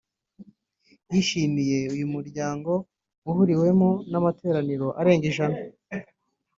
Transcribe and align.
yishimiye 1.11 1.77
uyu 1.95 2.05
muryango 2.13 2.71
uhuriwemo 3.29 3.89
n’amatorero 4.11 4.87
arenga 4.99 5.25
ijana 5.31 5.57